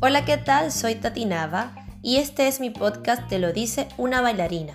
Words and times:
Hola, 0.00 0.24
¿qué 0.26 0.36
tal? 0.36 0.70
Soy 0.70 0.96
Tati 0.96 1.24
Nava 1.24 1.74
y 2.02 2.16
este 2.16 2.46
es 2.46 2.60
mi 2.60 2.68
podcast 2.68 3.26
Te 3.26 3.38
lo 3.38 3.52
dice 3.52 3.88
una 3.96 4.20
bailarina. 4.20 4.74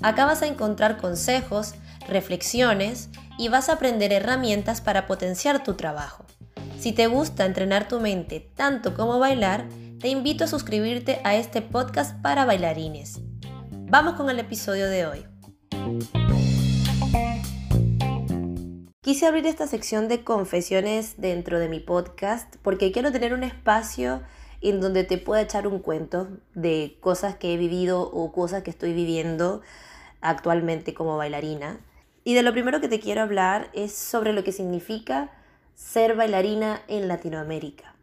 Acá 0.00 0.24
vas 0.24 0.40
a 0.40 0.46
encontrar 0.46 0.96
consejos, 0.96 1.74
reflexiones 2.08 3.10
y 3.38 3.48
vas 3.48 3.68
a 3.68 3.74
aprender 3.74 4.12
herramientas 4.12 4.80
para 4.80 5.06
potenciar 5.06 5.62
tu 5.62 5.74
trabajo. 5.74 6.24
Si 6.78 6.92
te 6.92 7.06
gusta 7.06 7.44
entrenar 7.44 7.86
tu 7.86 8.00
mente 8.00 8.40
tanto 8.56 8.94
como 8.94 9.18
bailar, 9.18 9.68
te 10.00 10.08
invito 10.08 10.44
a 10.44 10.48
suscribirte 10.48 11.20
a 11.22 11.36
este 11.36 11.62
podcast 11.62 12.20
para 12.22 12.44
bailarines. 12.44 13.20
Vamos 13.70 14.14
con 14.14 14.30
el 14.30 14.38
episodio 14.38 14.88
de 14.88 15.06
hoy. 15.06 15.31
Quise 19.04 19.26
abrir 19.26 19.48
esta 19.48 19.66
sección 19.66 20.06
de 20.06 20.22
confesiones 20.22 21.14
dentro 21.16 21.58
de 21.58 21.68
mi 21.68 21.80
podcast 21.80 22.54
porque 22.62 22.92
quiero 22.92 23.10
tener 23.10 23.34
un 23.34 23.42
espacio 23.42 24.22
en 24.60 24.80
donde 24.80 25.02
te 25.02 25.18
pueda 25.18 25.42
echar 25.42 25.66
un 25.66 25.80
cuento 25.80 26.28
de 26.54 26.98
cosas 27.00 27.34
que 27.34 27.52
he 27.52 27.56
vivido 27.56 28.00
o 28.00 28.30
cosas 28.30 28.62
que 28.62 28.70
estoy 28.70 28.92
viviendo 28.92 29.60
actualmente 30.20 30.94
como 30.94 31.16
bailarina. 31.16 31.80
Y 32.22 32.34
de 32.34 32.44
lo 32.44 32.52
primero 32.52 32.80
que 32.80 32.86
te 32.86 33.00
quiero 33.00 33.22
hablar 33.22 33.70
es 33.72 33.92
sobre 33.92 34.32
lo 34.32 34.44
que 34.44 34.52
significa 34.52 35.32
ser 35.74 36.14
bailarina 36.14 36.80
en 36.86 37.08
Latinoamérica. 37.08 37.96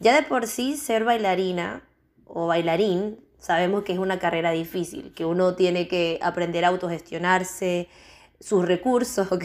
Ya 0.00 0.14
de 0.14 0.22
por 0.22 0.46
sí 0.46 0.78
ser 0.78 1.04
bailarina 1.04 1.82
o 2.24 2.46
bailarín 2.46 3.20
sabemos 3.38 3.82
que 3.82 3.92
es 3.92 3.98
una 3.98 4.18
carrera 4.18 4.52
difícil, 4.52 5.12
que 5.14 5.26
uno 5.26 5.56
tiene 5.56 5.88
que 5.88 6.18
aprender 6.22 6.64
a 6.64 6.68
autogestionarse, 6.68 7.90
sus 8.40 8.64
recursos, 8.64 9.28
¿ok? 9.32 9.44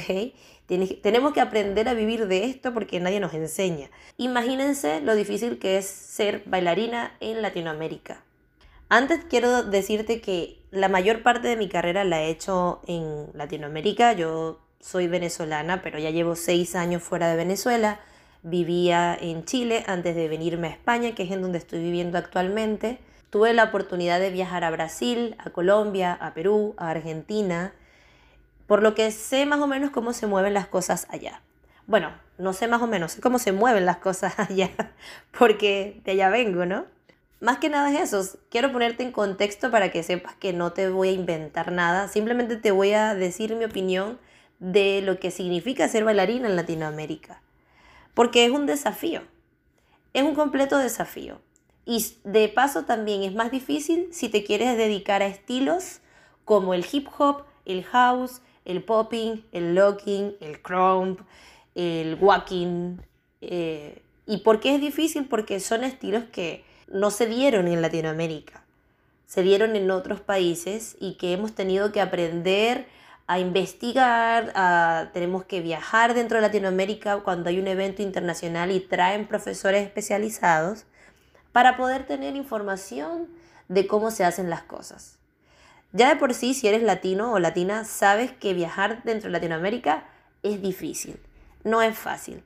tenemos 1.02 1.34
que 1.34 1.42
aprender 1.42 1.90
a 1.90 1.94
vivir 1.94 2.28
de 2.28 2.46
esto 2.46 2.74
porque 2.74 3.02
nadie 3.02 3.20
nos 3.20 3.34
enseña. 3.34 3.90
Imagínense 4.18 5.02
lo 5.02 5.16
difícil 5.16 5.60
que 5.60 5.78
es 5.78 5.86
ser 5.86 6.44
bailarina 6.46 7.12
en 7.20 7.42
Latinoamérica. 7.42 8.24
Antes 8.88 9.26
quiero 9.30 9.64
decirte 9.64 10.22
que 10.22 10.60
la 10.72 10.88
mayor 10.88 11.24
parte 11.24 11.48
de 11.48 11.58
mi 11.58 11.68
carrera 11.68 12.04
la 12.04 12.22
he 12.22 12.30
hecho 12.30 12.82
en 12.88 13.28
Latinoamérica. 13.34 14.14
Yo 14.14 14.60
soy 14.80 15.08
venezolana, 15.08 15.82
pero 15.82 16.00
ya 16.00 16.10
llevo 16.10 16.36
seis 16.36 16.76
años 16.76 17.04
fuera 17.04 17.30
de 17.30 17.36
Venezuela. 17.36 18.00
Vivía 18.44 19.18
en 19.20 19.46
Chile 19.46 19.84
antes 19.88 20.16
de 20.16 20.28
venirme 20.28 20.68
a 20.68 20.72
España, 20.72 21.16
que 21.16 21.24
es 21.24 21.32
en 21.32 21.42
donde 21.42 21.58
estoy 21.58 21.80
viviendo 21.80 22.18
actualmente. 22.18 23.00
Tuve 23.30 23.54
la 23.54 23.66
oportunidad 23.66 24.20
de 24.20 24.30
viajar 24.30 24.64
a 24.64 24.72
Brasil, 24.72 25.36
a 25.38 25.52
Colombia, 25.52 26.14
a 26.14 26.34
Perú, 26.34 26.74
a 26.78 26.90
Argentina, 26.90 27.74
por 28.72 28.84
lo 28.84 28.96
que 28.96 29.12
sé 29.12 29.46
más 29.46 29.60
o 29.60 29.68
menos 29.68 29.92
cómo 29.92 30.14
se 30.14 30.28
mueven 30.28 30.54
las 30.54 30.66
cosas 30.66 31.06
allá. 31.10 31.42
Bueno, 31.88 32.14
no 32.38 32.54
sé 32.54 32.70
más 32.70 32.82
o 32.82 32.88
menos, 32.88 33.18
cómo 33.22 33.38
se 33.38 33.52
mueven 33.52 33.86
las 33.86 33.98
cosas 33.98 34.36
allá, 34.40 34.70
porque 35.38 36.00
de 36.06 36.14
allá 36.14 36.30
vengo, 36.30 36.66
¿no? 36.66 36.86
Más 37.42 37.58
que 37.58 37.68
nada 37.68 37.92
es 37.92 38.14
eso, 38.14 38.40
quiero 38.50 38.72
ponerte 38.72 39.04
en 39.04 39.12
contexto 39.12 39.72
para 39.72 39.92
que 39.92 40.04
sepas 40.04 40.36
que 40.36 40.54
no 40.54 40.72
te 40.72 40.88
voy 40.88 41.10
a 41.10 41.12
inventar 41.12 41.74
nada, 41.74 42.08
simplemente 42.08 42.56
te 42.56 42.72
voy 42.72 42.94
a 42.94 43.14
decir 43.14 43.58
mi 43.58 43.66
opinión 43.66 44.18
de 44.60 45.02
lo 45.02 45.20
que 45.20 45.32
significa 45.32 45.90
ser 45.90 46.06
bailarina 46.06 46.48
en 46.48 46.56
Latinoamérica. 46.56 47.42
Porque 48.14 48.46
es 48.46 48.52
un 48.52 48.68
desafío, 48.68 49.24
es 50.14 50.24
un 50.24 50.34
completo 50.34 50.78
desafío. 50.78 51.42
Y 51.84 52.06
de 52.24 52.48
paso 52.48 52.86
también 52.86 53.24
es 53.24 53.36
más 53.36 53.52
difícil 53.52 54.08
si 54.14 54.30
te 54.30 54.46
quieres 54.46 54.78
dedicar 54.78 55.22
a 55.22 55.28
estilos 55.28 56.00
como 56.46 56.74
el 56.74 56.86
hip 56.90 57.10
hop, 57.18 57.44
el 57.66 57.84
house, 57.84 58.42
el 58.66 58.84
popping, 58.84 59.44
el 59.52 59.76
locking, 59.76 60.36
el 60.40 60.62
crump, 60.62 61.22
el 61.76 62.18
walking. 62.20 62.98
Eh, 63.42 64.02
¿Y 64.26 64.38
por 64.38 64.60
qué 64.60 64.76
es 64.76 64.82
difícil? 64.82 65.28
Porque 65.28 65.60
son 65.60 65.84
estilos 65.84 66.24
que 66.32 66.64
no 66.88 67.12
se 67.12 67.26
dieron 67.26 67.68
en 67.68 67.82
Latinoamérica, 67.82 68.64
se 69.26 69.42
dieron 69.44 69.76
en 69.76 69.90
otros 69.92 70.20
países 70.20 70.98
y 71.00 71.16
que 71.16 71.34
hemos 71.34 71.56
tenido 71.56 71.92
que 71.92 72.02
aprender 72.02 72.88
a 73.28 73.40
investigar, 73.40 74.52
tenemos 75.14 75.46
que 75.46 75.62
viajar 75.62 76.14
dentro 76.14 76.38
de 76.38 76.42
Latinoamérica 76.42 77.20
cuando 77.20 77.50
hay 77.50 77.60
un 77.60 77.68
evento 77.68 78.02
internacional 78.02 78.72
y 78.72 78.82
traen 78.82 79.26
profesores 79.26 79.86
especializados 79.86 80.86
para 81.54 81.78
poder 81.78 82.06
tener 82.06 82.36
información 82.36 83.30
de 83.70 83.88
cómo 83.88 84.12
se 84.12 84.26
hacen 84.26 84.50
las 84.50 84.64
cosas. 84.64 85.21
Ya 85.94 86.10
de 86.10 86.16
por 86.16 86.34
sí, 86.34 86.54
si 86.54 86.68
eres 86.68 86.84
latino 86.84 87.34
o 87.34 87.40
latina, 87.40 87.84
sabes 87.84 88.32
que 88.32 88.54
viajar 88.54 89.04
dentro 89.04 89.28
de 89.28 89.34
Latinoamérica 89.34 90.06
es 90.42 90.62
difícil, 90.62 91.20
no 91.64 91.82
es 91.82 91.98
fácil. 91.98 92.44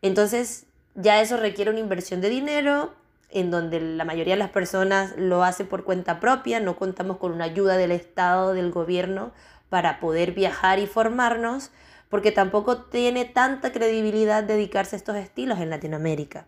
Entonces, 0.00 0.66
ya 0.94 1.20
eso 1.20 1.36
requiere 1.36 1.70
una 1.70 1.80
inversión 1.80 2.20
de 2.20 2.30
dinero, 2.30 2.94
en 3.30 3.50
donde 3.50 3.80
la 3.80 4.04
mayoría 4.04 4.34
de 4.34 4.38
las 4.38 4.50
personas 4.50 5.14
lo 5.16 5.44
hace 5.44 5.64
por 5.64 5.84
cuenta 5.84 6.18
propia, 6.18 6.60
no 6.60 6.76
contamos 6.76 7.18
con 7.18 7.32
una 7.32 7.44
ayuda 7.44 7.76
del 7.76 7.92
Estado, 7.92 8.54
del 8.54 8.70
gobierno, 8.70 9.32
para 9.68 10.00
poder 10.00 10.32
viajar 10.32 10.78
y 10.78 10.86
formarnos, 10.86 11.70
porque 12.08 12.32
tampoco 12.32 12.84
tiene 12.84 13.26
tanta 13.26 13.70
credibilidad 13.70 14.42
dedicarse 14.42 14.96
a 14.96 14.98
estos 14.98 15.16
estilos 15.16 15.60
en 15.60 15.68
Latinoamérica. 15.68 16.46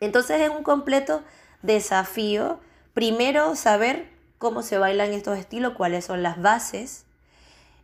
Entonces 0.00 0.40
es 0.40 0.50
un 0.50 0.64
completo 0.64 1.22
desafío, 1.62 2.58
primero 2.94 3.54
saber 3.54 4.11
cómo 4.42 4.62
se 4.62 4.76
bailan 4.76 5.12
estos 5.12 5.38
estilos, 5.38 5.74
cuáles 5.74 6.04
son 6.04 6.24
las 6.24 6.42
bases. 6.42 7.04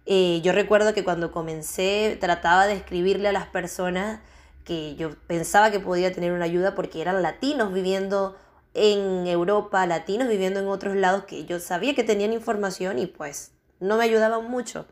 Eh, 0.07 0.41
yo 0.43 0.51
recuerdo 0.51 0.93
que 0.93 1.05
cuando 1.05 1.31
comencé 1.31 2.19
trataba 2.21 2.67
de 2.67 2.73
escribirle 2.73 3.29
a 3.29 3.33
las 3.33 3.47
personas 3.47 4.19
que 4.65 4.97
yo 4.97 5.15
pensaba 5.29 5.71
que 5.71 5.79
podía 5.79 6.13
tener 6.13 6.33
una 6.33 6.47
ayuda 6.47 6.75
porque 6.75 7.01
eran 7.01 7.23
latinos 7.23 7.73
viviendo 7.73 8.37
en 8.75 9.29
Europa, 9.29 9.87
latinos 9.87 10.27
viviendo 10.27 10.59
en 10.59 10.67
otros 10.67 10.97
lados 10.97 11.27
que 11.27 11.45
yo 11.45 11.61
sabía 11.61 11.95
que 11.95 12.03
tenían 12.03 12.33
información 12.33 12.99
y 12.99 13.07
pues 13.07 13.53
no 13.79 13.97
me 13.97 14.03
ayudaban 14.03 14.51
mucho. 14.51 14.85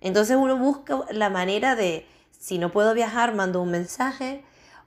Entonces 0.00 0.36
uno 0.36 0.56
busca 0.56 1.00
la 1.10 1.30
manera 1.30 1.74
de, 1.74 2.06
si 2.30 2.58
no 2.58 2.70
puedo 2.70 2.94
viajar, 2.94 3.34
mando 3.34 3.60
un 3.60 3.72
mensaje, 3.72 4.44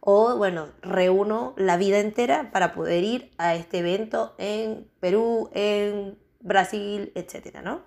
o 0.08 0.38
bueno, 0.38 0.70
reúno 0.84 1.56
la 1.58 1.78
vida 1.78 2.00
entera 2.00 2.52
para 2.52 2.74
poder 2.74 3.04
ir 3.04 3.32
a 3.40 3.56
este 3.56 3.80
evento 3.80 4.36
en 4.38 4.88
Perú, 5.00 5.50
en 5.54 6.16
Brasil, 6.42 7.12
etcétera, 7.16 7.64
¿no? 7.64 7.82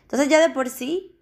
Entonces 0.00 0.30
ya 0.30 0.40
de 0.40 0.52
por 0.54 0.70
sí 0.70 1.14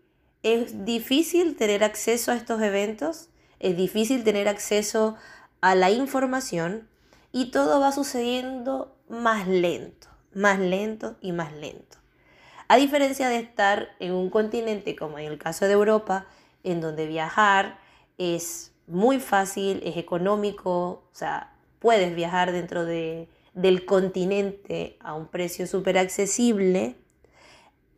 es 0.44 0.84
difícil 0.84 1.56
tener 1.56 1.82
acceso 1.82 2.30
a 2.30 2.36
estos 2.36 2.62
eventos, 2.62 3.28
es 3.58 3.76
difícil 3.76 4.22
tener 4.22 4.46
acceso 4.46 5.16
a 5.60 5.74
la 5.74 5.90
información 5.90 6.88
y 7.32 7.50
todo 7.50 7.80
va 7.80 7.90
sucediendo 7.90 8.96
más 9.08 9.48
lento, 9.48 10.06
más 10.32 10.60
lento 10.60 11.16
y 11.20 11.32
más 11.32 11.52
lento. 11.52 11.98
A 12.68 12.76
diferencia 12.76 13.28
de 13.28 13.38
estar 13.38 13.88
en 13.98 14.12
un 14.12 14.30
continente 14.30 14.94
como 14.94 15.18
en 15.18 15.26
el 15.26 15.38
caso 15.38 15.66
de 15.66 15.72
Europa, 15.72 16.26
en 16.62 16.80
donde 16.80 17.08
viajar 17.08 17.80
es 18.16 18.70
muy 18.90 19.20
fácil, 19.20 19.80
es 19.84 19.96
económico, 19.96 21.04
o 21.12 21.14
sea, 21.14 21.52
puedes 21.78 22.14
viajar 22.14 22.52
dentro 22.52 22.84
de, 22.84 23.28
del 23.54 23.84
continente 23.84 24.96
a 25.00 25.14
un 25.14 25.26
precio 25.26 25.66
súper 25.66 25.98
accesible 25.98 26.96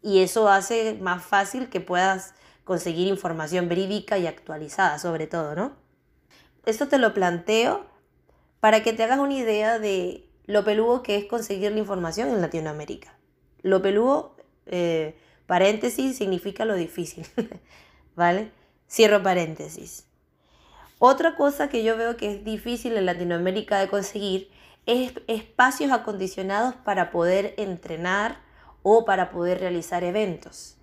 y 0.03 0.21
eso 0.21 0.49
hace 0.49 0.95
más 1.01 1.25
fácil 1.25 1.69
que 1.69 1.81
puedas 1.81 2.35
conseguir 2.65 3.09
información 3.09 3.69
verídica 3.69 4.19
y 4.19 4.27
actualizada 4.27 4.99
sobre 4.99 5.27
todo, 5.27 5.55
¿no? 5.55 5.73
Esto 6.65 6.89
te 6.89 6.99
lo 6.99 7.13
planteo 7.13 7.87
para 8.61 8.83
que 8.83 8.93
te 8.93 9.03
hagas 9.03 9.19
una 9.19 9.35
idea 9.35 9.79
de 9.79 10.29
lo 10.47 10.65
peludo 10.65 11.03
que 11.03 11.17
es 11.17 11.25
conseguir 11.25 11.73
la 11.73 11.79
información 11.79 12.29
en 12.29 12.41
Latinoamérica. 12.41 13.17
Lo 13.63 13.83
peludo, 13.83 14.37
eh, 14.67 15.17
paréntesis, 15.47 16.17
significa 16.17 16.65
lo 16.65 16.75
difícil, 16.75 17.27
¿vale? 18.17 18.51
Cierro 18.89 19.23
paréntesis. 19.23 20.07
Otra 21.05 21.35
cosa 21.35 21.69
que 21.69 21.83
yo 21.83 21.97
veo 21.97 22.17
que 22.17 22.31
es 22.31 22.45
difícil 22.45 22.97
en 22.97 23.07
Latinoamérica 23.07 23.77
de 23.81 23.89
conseguir 23.89 24.53
es 24.87 25.13
espacios 25.27 25.91
acondicionados 25.91 26.77
para 26.77 27.11
poder 27.11 27.55
entrenar 27.57 28.39
o 28.85 29.05
para 29.05 29.33
poder 29.33 29.59
realizar 29.59 30.05
eventos. 30.05 30.77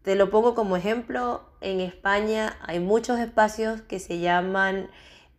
Te 0.00 0.14
lo 0.14 0.30
pongo 0.30 0.54
como 0.54 0.78
ejemplo, 0.78 1.42
en 1.60 1.80
España 1.80 2.56
hay 2.62 2.80
muchos 2.80 3.18
espacios 3.18 3.82
que 3.82 3.98
se 3.98 4.18
llaman 4.18 4.88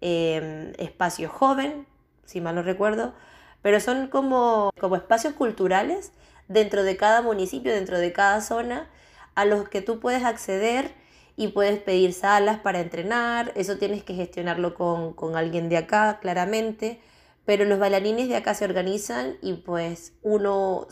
eh, 0.02 0.72
espacios 0.78 1.32
joven, 1.32 1.88
si 2.26 2.40
mal 2.40 2.54
no 2.54 2.62
recuerdo, 2.62 3.16
pero 3.64 3.80
son 3.80 4.08
como, 4.08 4.70
como 4.80 4.98
espacios 4.98 5.34
culturales 5.34 6.12
dentro 6.48 6.84
de 6.84 6.96
cada 6.96 7.24
municipio, 7.24 7.74
dentro 7.74 7.98
de 7.98 8.14
cada 8.14 8.42
zona, 8.42 8.88
a 9.34 9.46
los 9.46 9.68
que 9.68 9.82
tú 9.82 10.00
puedes 10.00 10.24
acceder 10.24 10.94
y 11.38 11.50
puedes 11.50 11.80
pedir 11.80 12.12
salas 12.14 12.60
para 12.60 12.82
entrenar, 12.82 13.54
eso 13.56 13.78
tienes 13.78 14.04
que 14.04 14.16
gestionarlo 14.16 14.74
con, 14.74 15.14
con 15.14 15.38
alguien 15.38 15.70
de 15.70 15.78
acá, 15.78 16.20
claramente, 16.20 17.00
pero 17.48 17.64
los 17.64 17.80
bailarines 17.80 18.28
de 18.28 18.36
acá 18.36 18.54
se 18.56 18.66
organizan 18.66 19.38
y 19.42 19.54
pues 19.54 20.12
uno 20.22 20.88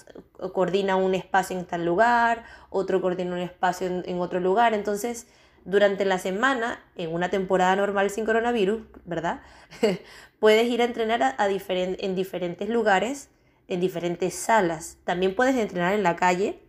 coordina 0.54 0.96
un 0.96 1.14
espacio 1.14 1.60
en 1.60 1.66
tal 1.66 1.84
lugar, 1.84 2.46
otro 2.70 3.02
coordina 3.02 3.34
un 3.34 3.42
espacio 3.42 3.88
en, 3.88 4.20
otro 4.20 4.40
lugar, 4.40 4.74
entonces 4.74 5.28
durante 5.66 6.06
la 6.06 6.18
semana, 6.18 6.80
en 6.96 7.14
una 7.14 7.30
temporada 7.30 7.76
normal 7.76 8.10
sin 8.10 8.24
coronavirus, 8.24 8.84
¿verdad? 9.04 9.42
puedes 10.40 10.68
ir 10.68 10.82
a 10.82 10.86
entrenar 10.86 11.24
a, 11.24 11.36
en 11.50 12.16
diferentes 12.16 12.70
lugares, 12.70 13.30
en 13.68 13.82
diferentes 13.82 14.36
salas. 14.36 14.98
También 15.04 15.36
puedes 15.36 15.56
entrenar 15.56 15.94
en 15.94 16.04
la 16.04 16.16
calle. 16.16 16.62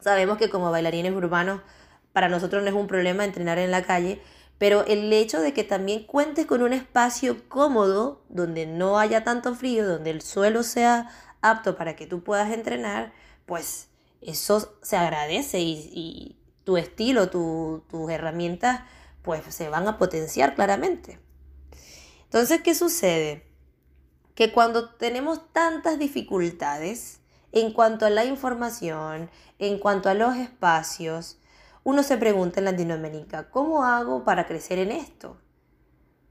Sabemos 0.00 0.38
que 0.38 0.48
como 0.48 0.70
bailarines 0.70 1.12
urbanos, 1.12 1.60
para 2.18 2.28
nosotros 2.28 2.64
no 2.64 2.68
es 2.68 2.74
un 2.74 2.88
problema 2.88 3.24
entrenar 3.24 3.60
en 3.60 3.70
la 3.70 3.84
calle, 3.84 4.20
pero 4.58 4.84
el 4.86 5.12
hecho 5.12 5.40
de 5.40 5.54
que 5.54 5.62
también 5.62 6.02
cuentes 6.02 6.46
con 6.46 6.64
un 6.64 6.72
espacio 6.72 7.48
cómodo, 7.48 8.24
donde 8.28 8.66
no 8.66 8.98
haya 8.98 9.22
tanto 9.22 9.54
frío, 9.54 9.86
donde 9.86 10.10
el 10.10 10.20
suelo 10.20 10.64
sea 10.64 11.12
apto 11.42 11.76
para 11.76 11.94
que 11.94 12.08
tú 12.08 12.24
puedas 12.24 12.50
entrenar, 12.50 13.12
pues 13.46 13.86
eso 14.20 14.76
se 14.82 14.96
agradece 14.96 15.60
y, 15.60 16.40
tu 16.64 16.76
estilo, 16.76 17.30
tus 17.30 18.10
herramientas, 18.10 18.80
pues 19.22 19.44
se 19.54 19.68
van 19.68 19.86
a 19.86 19.96
potenciar 19.96 20.56
claramente. 20.56 21.20
Entonces, 22.24 22.62
¿qué 22.62 22.74
sucede? 22.74 23.46
Que 24.34 24.50
cuando 24.50 24.90
tenemos 24.90 25.52
tantas 25.52 26.00
dificultades 26.00 27.20
en 27.52 27.72
cuanto 27.72 28.06
a 28.06 28.10
la 28.10 28.24
información, 28.24 29.30
en 29.60 29.78
cuanto 29.78 30.08
a 30.08 30.14
los 30.14 30.34
espacios, 30.34 31.37
uno 31.88 32.02
se 32.02 32.18
pregunta 32.18 32.60
en 32.60 32.66
Latinoamérica, 32.66 33.48
¿cómo 33.48 33.82
hago 33.82 34.22
para 34.22 34.46
crecer 34.46 34.78
en 34.78 34.92
esto? 34.92 35.38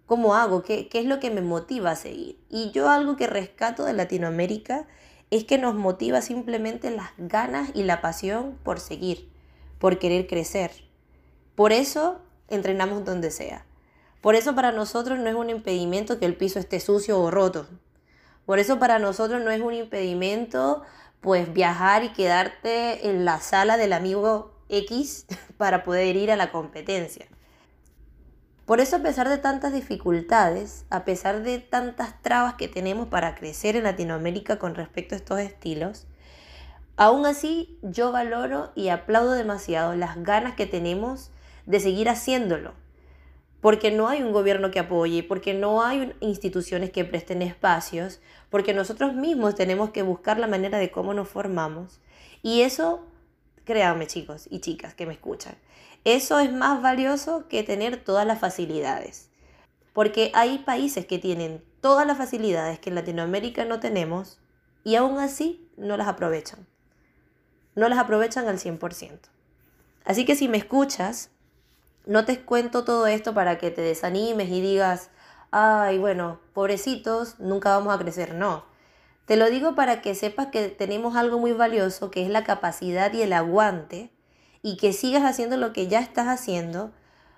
¿Cómo 0.06 0.36
hago? 0.36 0.62
¿Qué, 0.62 0.88
¿Qué, 0.88 1.00
es 1.00 1.06
lo 1.06 1.20
que 1.20 1.32
me 1.32 1.42
motiva 1.42 1.90
a 1.90 1.96
seguir? 1.96 2.40
Y 2.48 2.70
yo 2.70 2.92
algo 2.92 3.16
que 3.16 3.26
rescato 3.26 3.84
de 3.84 3.94
Latinoamérica 3.94 4.86
es 5.32 5.46
que 5.46 5.58
nos 5.58 5.74
motiva 5.74 6.22
simplemente 6.22 6.92
las 6.92 7.10
ganas 7.18 7.72
y 7.74 7.82
la 7.82 8.02
pasión 8.02 8.60
por 8.62 8.80
seguir, 8.80 9.32
por 9.80 9.98
querer 9.98 10.28
crecer. 10.28 10.70
Por 11.56 11.74
eso 11.74 12.22
entrenamos 12.50 13.04
donde 13.04 13.32
sea. 13.32 13.66
Por 14.22 14.36
eso 14.36 14.54
para 14.54 14.72
nosotros 14.72 15.18
no 15.18 15.28
es 15.28 15.34
un 15.34 15.50
impedimento 15.50 16.20
que 16.20 16.28
el 16.28 16.38
piso 16.38 16.60
esté 16.60 16.80
sucio 16.80 17.20
o 17.20 17.32
roto. 17.32 17.66
Por 18.46 18.60
eso 18.60 18.78
para 18.78 19.00
nosotros 19.00 19.42
no 19.42 19.50
es 19.50 19.62
un 19.62 19.74
impedimento 19.74 20.84
pues 21.20 21.52
viajar 21.52 22.04
y 22.04 22.14
quedarte 22.14 23.10
en 23.10 23.26
la 23.26 23.40
sala 23.40 23.78
del 23.78 23.94
amigo 23.94 24.57
X 24.70 25.26
para 25.58 25.84
poder 25.84 26.16
ir 26.16 26.32
a 26.32 26.36
la 26.36 26.52
competencia. 26.52 27.28
Por 28.68 28.82
eso 28.82 28.98
a 28.98 29.00
pesar 29.00 29.30
de 29.30 29.38
tantas 29.38 29.72
dificultades, 29.72 30.86
a 30.90 31.06
pesar 31.06 31.42
de 31.42 31.60
tantas 31.60 32.22
trabas 32.22 32.56
que 32.56 32.68
tenemos 32.68 33.08
para 33.08 33.34
crecer 33.34 33.78
en 33.78 33.84
Latinoamérica 33.84 34.60
con 34.60 34.76
respecto 34.76 35.16
a 35.16 35.18
estos 35.18 35.40
estilos, 35.40 36.06
aún 36.98 37.26
así 37.26 37.80
yo 37.82 38.12
valoro 38.12 38.74
y 38.76 38.90
aplaudo 38.90 39.32
demasiado 39.32 39.96
las 39.96 40.22
ganas 40.22 40.56
que 40.56 40.66
tenemos 40.66 41.32
de 41.66 41.80
seguir 41.80 42.10
haciéndolo. 42.10 42.74
Porque 43.62 43.90
no 43.90 44.10
hay 44.10 44.22
un 44.22 44.34
gobierno 44.34 44.70
que 44.70 44.80
apoye, 44.80 45.24
porque 45.24 45.54
no 45.54 45.82
hay 45.82 46.14
instituciones 46.20 46.92
que 46.92 47.06
presten 47.06 47.42
espacios, 47.42 48.20
porque 48.50 48.74
nosotros 48.74 49.14
mismos 49.14 49.56
tenemos 49.56 49.92
que 49.92 50.02
buscar 50.02 50.40
la 50.40 50.48
manera 50.48 50.78
de 50.78 50.92
cómo 50.92 51.14
nos 51.14 51.30
formamos. 51.30 52.02
Y 52.44 52.62
eso, 52.64 53.06
créanme 53.68 54.08
chicos 54.08 54.48
y 54.50 54.62
chicas 54.62 54.96
que 54.96 55.06
me 55.06 55.14
escuchan, 55.14 55.56
eso 56.06 56.40
es 56.40 56.52
más 56.54 56.82
valioso 56.82 57.48
que 57.50 57.64
tener 57.64 58.02
todas 58.04 58.26
las 58.26 58.40
facilidades. 58.40 59.30
Porque 59.92 60.32
hay 60.34 60.60
países 60.60 61.06
que 61.06 61.20
tienen 61.20 61.62
todas 61.82 62.08
las 62.08 62.18
facilidades 62.18 62.80
que 62.80 62.90
en 62.90 62.96
Latinoamérica 62.96 63.66
no 63.66 63.82
tenemos 63.82 64.40
y 64.86 64.96
aún 64.96 65.20
así 65.20 65.70
no 65.76 65.98
las 65.98 66.08
aprovechan. 66.08 66.66
No 67.76 67.90
las 67.90 68.00
aprovechan 68.00 68.48
al 68.48 68.58
100%. 68.58 69.20
Así 70.06 70.24
que 70.24 70.36
si 70.36 70.48
me 70.48 70.58
escuchas, 70.58 71.30
no 72.06 72.24
te 72.24 72.40
cuento 72.40 72.86
todo 72.86 73.06
esto 73.08 73.34
para 73.34 73.58
que 73.58 73.70
te 73.70 73.82
desanimes 73.82 74.50
y 74.50 74.62
digas, 74.62 75.10
ay, 75.52 75.98
bueno, 75.98 76.40
pobrecitos, 76.54 77.38
nunca 77.40 77.78
vamos 77.78 77.94
a 77.94 78.00
crecer. 78.00 78.34
No. 78.34 78.64
Te 79.28 79.36
lo 79.36 79.50
digo 79.50 79.76
para 79.76 80.02
que 80.02 80.16
sepas 80.16 80.48
que 80.48 80.70
tenemos 80.70 81.18
algo 81.18 81.38
muy 81.38 81.52
valioso, 81.52 82.10
que 82.12 82.24
es 82.24 82.30
la 82.30 82.46
capacidad 82.46 83.12
y 83.12 83.22
el 83.22 83.34
aguante 83.34 84.10
y 84.62 84.78
que 84.78 84.94
sigas 84.94 85.24
haciendo 85.24 85.58
lo 85.58 85.74
que 85.74 85.90
ya 85.90 86.00
estás 86.00 86.28
haciendo, 86.28 86.94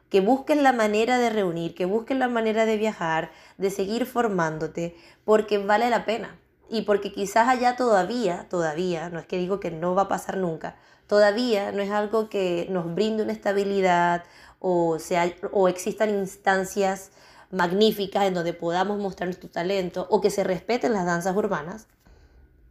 que 0.10 0.22
busques 0.22 0.58
la 0.58 0.72
manera 0.72 1.18
de 1.18 1.32
reunir, 1.32 1.74
que 1.74 1.86
busques 1.86 2.16
la 2.16 2.28
manera 2.28 2.68
de 2.68 2.78
viajar, 2.78 3.32
de 3.58 3.72
seguir 3.72 4.06
formándote, 4.06 4.96
porque 5.26 5.58
vale 5.58 5.90
la 5.90 6.06
pena. 6.06 6.40
Y 6.70 6.84
porque 6.84 7.12
quizás 7.12 7.48
allá 7.48 7.76
todavía, 7.76 8.46
todavía, 8.52 9.10
no 9.10 9.18
es 9.18 9.26
que 9.26 9.38
digo 9.38 9.60
que 9.60 9.72
no 9.72 9.96
va 9.96 10.04
a 10.04 10.08
pasar 10.08 10.38
nunca, 10.38 10.76
todavía 11.08 11.72
no 11.72 11.82
es 11.82 11.90
algo 11.90 12.30
que 12.30 12.68
nos 12.70 12.94
brinde 12.94 13.24
una 13.24 13.34
estabilidad 13.34 14.26
o, 14.60 15.00
sea, 15.00 15.34
o 15.52 15.68
existan 15.68 16.12
instancias 16.12 17.10
magníficas 17.52 18.26
en 18.26 18.34
donde 18.34 18.54
podamos 18.54 19.00
mostrar 19.00 19.28
nuestro 19.28 19.50
talento 19.50 20.08
o 20.10 20.22
que 20.22 20.30
se 20.30 20.44
respeten 20.44 20.94
las 20.94 21.06
danzas 21.06 21.36
urbanas, 21.36 21.88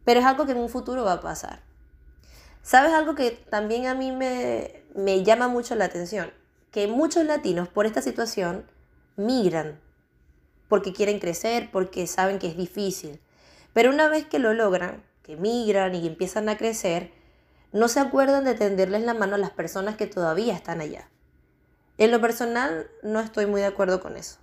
pero 0.05 0.19
es 0.19 0.25
algo 0.25 0.45
que 0.45 0.53
en 0.53 0.59
un 0.59 0.69
futuro 0.69 1.03
va 1.03 1.13
a 1.13 1.21
pasar. 1.21 1.61
¿Sabes 2.61 2.93
algo 2.93 3.15
que 3.15 3.31
también 3.31 3.87
a 3.87 3.95
mí 3.95 4.11
me, 4.11 4.83
me 4.95 5.23
llama 5.23 5.47
mucho 5.47 5.75
la 5.75 5.85
atención? 5.85 6.31
Que 6.71 6.87
muchos 6.87 7.25
latinos 7.25 7.67
por 7.67 7.85
esta 7.85 8.01
situación 8.01 8.65
migran 9.15 9.79
porque 10.69 10.93
quieren 10.93 11.19
crecer, 11.19 11.69
porque 11.71 12.07
saben 12.07 12.39
que 12.39 12.47
es 12.47 12.55
difícil. 12.55 13.19
Pero 13.73 13.89
una 13.89 14.07
vez 14.07 14.25
que 14.25 14.39
lo 14.39 14.53
logran, 14.53 15.03
que 15.23 15.35
migran 15.35 15.95
y 15.95 16.07
empiezan 16.07 16.47
a 16.47 16.57
crecer, 16.57 17.11
no 17.73 17.87
se 17.87 17.99
acuerdan 17.99 18.45
de 18.45 18.53
tenderles 18.53 19.01
la 19.01 19.13
mano 19.13 19.35
a 19.35 19.39
las 19.39 19.51
personas 19.51 19.97
que 19.97 20.07
todavía 20.07 20.53
están 20.53 20.79
allá. 20.79 21.09
En 21.97 22.11
lo 22.11 22.21
personal, 22.21 22.87
no 23.03 23.19
estoy 23.19 23.45
muy 23.47 23.61
de 23.61 23.67
acuerdo 23.67 23.99
con 23.99 24.15
eso. 24.15 24.37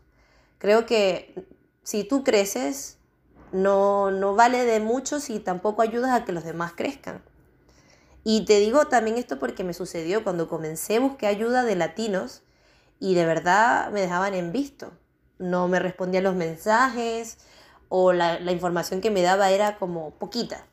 Creo 0.67 0.85
que 0.85 1.47
si 1.85 2.03
tú 2.03 2.25
creces, 2.25 2.99
no, 3.53 4.11
no 4.11 4.35
vale 4.35 4.65
de 4.65 4.81
mucho 4.81 5.21
si 5.21 5.39
tampoco 5.39 5.81
ayudas 5.81 6.11
a 6.11 6.25
que 6.25 6.33
los 6.33 6.43
demás 6.43 6.73
crezcan. 6.75 7.23
Y 8.25 8.47
te 8.47 8.59
digo 8.59 8.89
también 8.89 9.17
esto 9.17 9.39
porque 9.39 9.63
me 9.63 9.75
sucedió 9.75 10.25
cuando 10.25 10.49
comencé, 10.49 10.99
busqué 10.99 11.29
ayuda 11.29 11.63
de 11.63 11.77
latinos 11.77 12.43
y 12.99 13.15
de 13.15 13.27
verdad 13.27 13.93
me 13.93 14.01
dejaban 14.01 14.35
en 14.35 14.51
visto. 14.51 14.91
No 15.39 15.69
me 15.69 15.79
respondían 15.79 16.25
los 16.25 16.35
mensajes 16.35 17.39
o 17.89 18.13
la, 18.13 18.41
la 18.41 18.51
información 18.51 19.01
que 19.01 19.13
me 19.13 19.23
daba 19.23 19.53
era 19.53 19.79
como 19.79 20.19
poquita, 20.19 20.67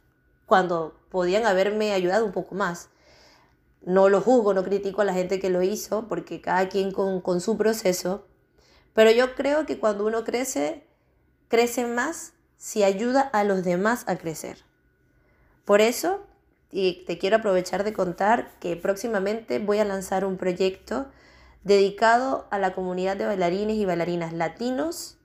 cuando 0.48 0.96
podían 1.12 1.46
haberme 1.46 1.94
ayudado 1.94 2.26
un 2.26 2.32
poco 2.32 2.56
más. 2.56 2.90
No 3.84 4.10
lo 4.10 4.22
juzgo, 4.22 4.56
no 4.56 4.64
critico 4.64 5.04
a 5.04 5.06
la 5.06 5.14
gente 5.14 5.40
que 5.40 5.52
lo 5.52 5.62
hizo, 5.62 6.08
porque 6.08 6.42
cada 6.42 6.68
quien 6.68 6.92
con, 6.92 7.22
con 7.22 7.42
su 7.42 7.58
proceso. 7.58 8.26
Pero 8.94 9.12
yo 9.12 9.36
creo 9.36 9.66
que 9.66 9.80
cuando 9.80 10.06
uno 10.06 10.24
crece, 10.24 10.86
crece 11.48 11.86
más 11.86 12.34
si 12.58 12.84
ayuda 12.84 13.22
a 13.22 13.44
los 13.44 13.64
demás 13.64 14.04
a 14.08 14.18
crecer. 14.18 14.60
Por 15.66 15.82
eso 15.82 16.26
y 16.74 17.04
te 17.06 17.20
quiero 17.20 17.38
aprovechar 17.38 17.84
de 17.84 17.94
contar 17.94 18.50
que 18.60 18.76
próximamente 18.76 19.60
voy 19.60 19.78
a 19.78 19.86
lanzar 19.86 20.26
un 20.26 20.38
proyecto 20.38 21.06
dedicado 21.64 22.48
a 22.50 22.58
la 22.58 22.74
comunidad 22.74 23.16
de 23.16 23.28
bailarines 23.28 23.78
y 23.78 23.86
bailarinas 23.86 24.34
latinos 24.34 25.18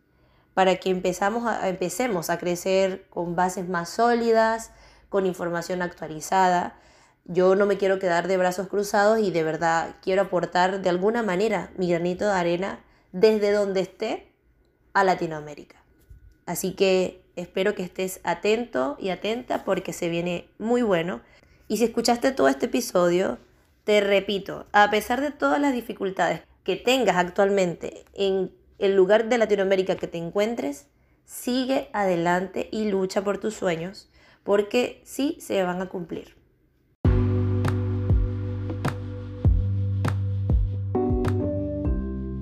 para 0.53 0.77
que 0.77 0.91
empezamos 0.91 1.51
empecemos 1.63 2.29
a 2.29 2.39
crecer 2.39 3.07
con 3.09 3.35
bases 3.35 3.67
más 3.67 3.89
sólidas, 3.89 4.73
con 5.09 5.25
información 5.25 5.81
actualizada. 5.81 6.77
Yo 7.25 7.55
no 7.55 7.65
me 7.65 7.79
quiero 7.79 7.99
quedar 7.99 8.29
de 8.29 8.37
brazos 8.37 8.69
cruzados 8.69 9.19
y 9.21 9.31
de 9.31 9.43
verdad 9.43 9.97
quiero 10.03 10.23
aportar 10.23 10.83
de 10.83 10.89
alguna 10.91 11.23
manera 11.23 11.71
mi 11.77 11.89
granito 11.89 12.27
de 12.27 12.33
arena 12.33 12.81
desde 13.13 13.53
donde 13.53 13.81
esté 13.81 14.33
a 14.93 15.05
Latinoamérica. 15.05 15.77
Así 16.47 16.73
que 16.73 17.23
espero 17.37 17.75
que 17.75 17.83
estés 17.83 18.21
atento 18.25 18.97
y 18.99 19.11
atenta 19.11 19.65
porque 19.65 19.93
se 19.93 20.09
viene 20.09 20.49
muy 20.59 20.83
bueno. 20.83 21.21
Y 21.69 21.77
si 21.77 21.85
escuchaste 21.85 22.33
todo 22.33 22.49
este 22.49 22.67
episodio, 22.67 23.39
te 23.85 24.01
repito, 24.01 24.67
a 24.73 24.91
pesar 24.91 25.21
de 25.21 25.31
todas 25.31 25.61
las 25.61 25.75
dificultades 25.75 26.41
que 26.65 26.77
tengas 26.77 27.17
actualmente 27.17 28.05
en 28.15 28.51
el 28.79 28.95
lugar 28.95 29.29
de 29.29 29.39
Latinoamérica 29.39 29.97
que 29.97 30.07
te 30.07 30.19
encuentres, 30.19 30.87
sigue 31.25 31.91
adelante 31.93 32.69
y 32.73 32.89
lucha 32.91 33.23
por 33.23 33.39
tus 33.39 33.55
sueños, 33.55 34.09
porque 34.43 35.03
sí 35.05 35.37
se 35.41 35.63
van 35.63 35.83
a 35.83 35.89
cumplir. 35.89 36.38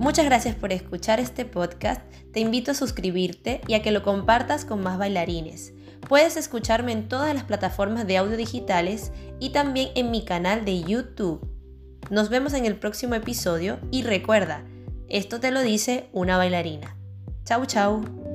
Muchas 0.06 0.24
gracias 0.24 0.54
por 0.54 0.72
escuchar 0.72 1.18
este 1.18 1.44
podcast. 1.44 2.00
Te 2.32 2.38
invito 2.38 2.70
a 2.70 2.74
suscribirte 2.74 3.60
y 3.66 3.74
a 3.74 3.82
que 3.82 3.90
lo 3.90 4.04
compartas 4.04 4.64
con 4.64 4.80
más 4.80 4.98
bailarines. 4.98 5.72
Puedes 6.08 6.36
escucharme 6.36 6.92
en 6.92 7.08
todas 7.08 7.34
las 7.34 7.42
plataformas 7.42 8.06
de 8.06 8.16
audio 8.16 8.36
digitales 8.36 9.10
y 9.40 9.50
también 9.50 9.88
en 9.96 10.12
mi 10.12 10.24
canal 10.24 10.64
de 10.64 10.80
YouTube. 10.80 11.44
Nos 12.08 12.28
vemos 12.28 12.52
en 12.52 12.66
el 12.66 12.76
próximo 12.76 13.16
episodio 13.16 13.80
y 13.90 14.04
recuerda, 14.04 14.62
esto 15.08 15.40
te 15.40 15.50
lo 15.50 15.60
dice 15.62 16.08
una 16.12 16.36
bailarina. 16.36 16.96
Chau 17.44 17.66
chau. 17.66 18.25